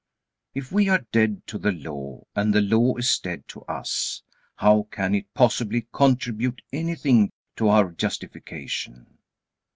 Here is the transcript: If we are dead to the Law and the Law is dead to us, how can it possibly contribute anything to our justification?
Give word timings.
If 0.55 0.71
we 0.71 0.89
are 0.89 1.05
dead 1.11 1.45
to 1.45 1.59
the 1.59 1.71
Law 1.71 2.23
and 2.35 2.51
the 2.55 2.61
Law 2.61 2.95
is 2.95 3.19
dead 3.19 3.47
to 3.49 3.61
us, 3.65 4.23
how 4.55 4.87
can 4.89 5.13
it 5.13 5.31
possibly 5.35 5.85
contribute 5.93 6.63
anything 6.73 7.29
to 7.57 7.67
our 7.69 7.91
justification? 7.91 9.19